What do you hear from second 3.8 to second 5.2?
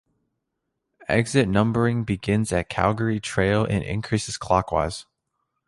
increases clockwise.